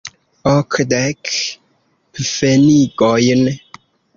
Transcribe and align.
Okdek 0.53 1.21
pfenigojn. 2.13 3.43